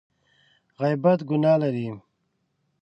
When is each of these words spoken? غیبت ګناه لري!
غیبت 0.79 1.19
ګناه 1.29 1.55
لري! 1.61 1.87